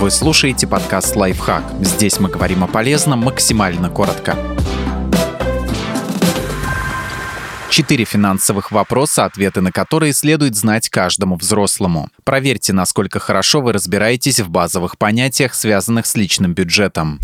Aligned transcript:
Вы 0.00 0.12
слушаете 0.12 0.68
подкаст 0.68 1.16
«Лайфхак». 1.16 1.64
Здесь 1.80 2.20
мы 2.20 2.28
говорим 2.28 2.62
о 2.62 2.68
полезном 2.68 3.18
максимально 3.18 3.90
коротко. 3.90 4.36
Четыре 7.68 8.04
финансовых 8.04 8.70
вопроса, 8.70 9.24
ответы 9.24 9.60
на 9.60 9.72
которые 9.72 10.12
следует 10.12 10.54
знать 10.54 10.88
каждому 10.88 11.34
взрослому. 11.34 12.10
Проверьте, 12.22 12.72
насколько 12.72 13.18
хорошо 13.18 13.60
вы 13.60 13.72
разбираетесь 13.72 14.38
в 14.38 14.48
базовых 14.48 14.98
понятиях, 14.98 15.52
связанных 15.52 16.06
с 16.06 16.14
личным 16.14 16.54
бюджетом 16.54 17.18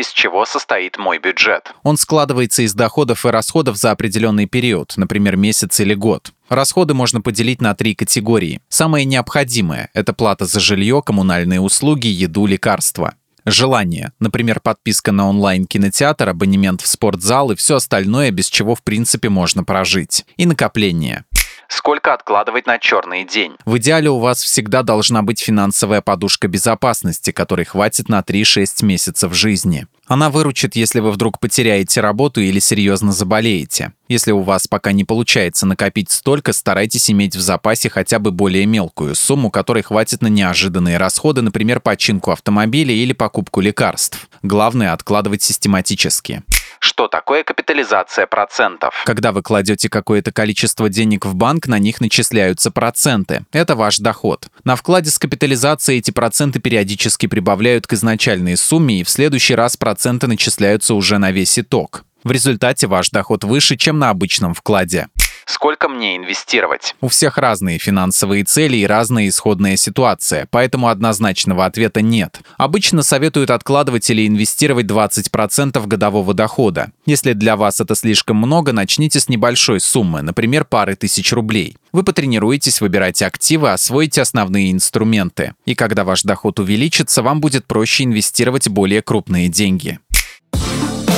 из 0.00 0.08
чего 0.08 0.46
состоит 0.46 0.96
мой 0.96 1.18
бюджет. 1.18 1.74
Он 1.82 1.98
складывается 1.98 2.62
из 2.62 2.72
доходов 2.72 3.26
и 3.26 3.28
расходов 3.28 3.76
за 3.76 3.90
определенный 3.90 4.46
период, 4.46 4.94
например, 4.96 5.36
месяц 5.36 5.78
или 5.80 5.94
год. 5.94 6.32
Расходы 6.50 6.94
можно 6.94 7.20
поделить 7.20 7.60
на 7.60 7.76
три 7.76 7.94
категории. 7.94 8.60
Самое 8.68 9.04
необходимое– 9.04 9.88
это 9.94 10.12
плата 10.12 10.46
за 10.46 10.58
жилье, 10.58 11.00
коммунальные 11.00 11.60
услуги, 11.60 12.08
еду, 12.08 12.44
лекарства. 12.44 13.14
Желание, 13.46 14.12
например, 14.18 14.58
подписка 14.58 15.12
на 15.12 15.28
онлайн-кинотеатр, 15.28 16.28
абонемент 16.28 16.80
в 16.80 16.88
спортзал 16.88 17.52
и 17.52 17.54
все 17.54 17.76
остальное, 17.76 18.32
без 18.32 18.50
чего 18.50 18.74
в 18.74 18.82
принципе 18.82 19.28
можно 19.28 19.62
прожить. 19.62 20.26
И 20.36 20.44
накопление 20.44 21.24
сколько 21.70 22.12
откладывать 22.12 22.66
на 22.66 22.78
черный 22.78 23.24
день. 23.24 23.54
В 23.64 23.78
идеале 23.78 24.10
у 24.10 24.18
вас 24.18 24.42
всегда 24.42 24.82
должна 24.82 25.22
быть 25.22 25.40
финансовая 25.40 26.00
подушка 26.00 26.48
безопасности, 26.48 27.30
которой 27.30 27.64
хватит 27.64 28.08
на 28.08 28.20
3-6 28.20 28.84
месяцев 28.84 29.32
жизни. 29.34 29.86
Она 30.10 30.28
выручит, 30.28 30.74
если 30.74 30.98
вы 30.98 31.12
вдруг 31.12 31.38
потеряете 31.38 32.00
работу 32.00 32.40
или 32.40 32.58
серьезно 32.58 33.12
заболеете. 33.12 33.92
Если 34.08 34.32
у 34.32 34.40
вас 34.40 34.66
пока 34.66 34.90
не 34.90 35.04
получается 35.04 35.66
накопить 35.66 36.10
столько, 36.10 36.52
старайтесь 36.52 37.08
иметь 37.12 37.36
в 37.36 37.40
запасе 37.40 37.88
хотя 37.88 38.18
бы 38.18 38.32
более 38.32 38.66
мелкую 38.66 39.14
сумму, 39.14 39.52
которой 39.52 39.84
хватит 39.84 40.20
на 40.20 40.26
неожиданные 40.26 40.98
расходы, 40.98 41.42
например, 41.42 41.78
починку 41.78 42.32
автомобиля 42.32 42.92
или 42.92 43.12
покупку 43.12 43.60
лекарств. 43.60 44.28
Главное– 44.42 44.92
откладывать 44.94 45.42
систематически. 45.42 46.42
Что 46.80 47.08
такое 47.08 47.44
капитализация 47.44 48.26
процентов? 48.26 48.94
Когда 49.04 49.32
вы 49.32 49.42
кладете 49.42 49.88
какое-то 49.88 50.32
количество 50.32 50.88
денег 50.88 51.26
в 51.26 51.34
банк, 51.34 51.68
на 51.68 51.78
них 51.78 52.00
начисляются 52.00 52.70
проценты. 52.70 53.44
Это 53.52 53.76
ваш 53.76 53.98
доход. 53.98 54.48
На 54.64 54.76
вкладе 54.76 55.10
с 55.10 55.18
капитализацией 55.18 55.98
эти 55.98 56.10
проценты 56.10 56.58
периодически 56.58 57.26
прибавляют 57.26 57.86
к 57.86 57.92
изначальной 57.92 58.56
сумме, 58.56 59.00
и 59.00 59.04
в 59.04 59.10
следующий 59.10 59.54
раз 59.54 59.76
проценты 59.76 59.99
начисляются 60.26 60.94
уже 60.94 61.18
на 61.18 61.30
весь 61.30 61.58
итог. 61.58 62.04
В 62.24 62.30
результате 62.30 62.86
ваш 62.86 63.10
доход 63.10 63.44
выше, 63.44 63.76
чем 63.76 63.98
на 63.98 64.10
обычном 64.10 64.54
вкладе. 64.54 65.08
Сколько 65.46 65.88
мне 65.88 66.16
инвестировать? 66.16 66.94
У 67.00 67.08
всех 67.08 67.38
разные 67.38 67.78
финансовые 67.78 68.44
цели 68.44 68.78
и 68.78 68.86
разная 68.86 69.28
исходная 69.28 69.76
ситуация, 69.76 70.46
поэтому 70.50 70.88
однозначного 70.88 71.66
ответа 71.66 72.02
нет. 72.02 72.40
Обычно 72.56 73.02
советуют 73.02 73.50
откладывать 73.50 74.08
или 74.10 74.26
инвестировать 74.26 74.86
20% 74.86 75.86
годового 75.86 76.34
дохода. 76.34 76.92
Если 77.06 77.32
для 77.32 77.56
вас 77.56 77.80
это 77.80 77.94
слишком 77.94 78.36
много, 78.36 78.72
начните 78.72 79.20
с 79.20 79.28
небольшой 79.28 79.80
суммы, 79.80 80.22
например, 80.22 80.64
пары 80.64 80.96
тысяч 80.96 81.32
рублей. 81.32 81.76
Вы 81.92 82.04
потренируетесь 82.04 82.80
выбирать 82.80 83.20
активы, 83.22 83.72
освоите 83.72 84.22
основные 84.22 84.70
инструменты. 84.70 85.54
И 85.64 85.74
когда 85.74 86.04
ваш 86.04 86.22
доход 86.22 86.60
увеличится, 86.60 87.22
вам 87.22 87.40
будет 87.40 87.66
проще 87.66 88.04
инвестировать 88.04 88.68
более 88.68 89.02
крупные 89.02 89.48
деньги. 89.48 89.98